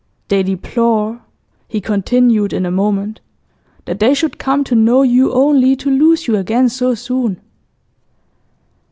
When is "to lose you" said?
5.75-6.35